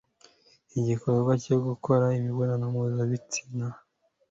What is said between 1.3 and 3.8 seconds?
cyo gukora imibonano mpuzabitsina